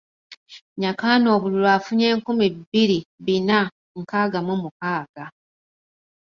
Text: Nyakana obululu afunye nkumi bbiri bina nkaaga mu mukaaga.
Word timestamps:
Nyakana 0.81 1.27
obululu 1.35 1.67
afunye 1.77 2.07
nkumi 2.17 2.45
bbiri 2.55 2.97
bina 3.25 3.59
nkaaga 4.01 4.39
mu 4.47 4.55
mukaaga. 4.61 5.25